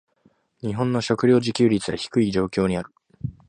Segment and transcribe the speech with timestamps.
[0.61, 2.89] 日本の食糧自給率は低い状態にある。